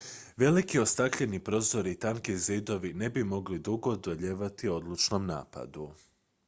veliki 0.37 0.79
ostakljeni 0.79 1.39
prozori 1.39 1.91
i 1.91 1.99
tanki 1.99 2.37
zidovi 2.37 2.93
ne 2.93 3.09
bi 3.09 3.23
mogli 3.23 3.59
dugo 3.59 3.89
odolijevati 3.91 4.69
odlučnom 4.69 5.25
napadu 5.25 5.91